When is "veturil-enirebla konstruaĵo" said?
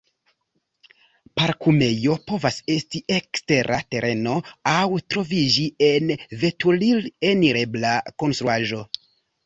6.47-8.87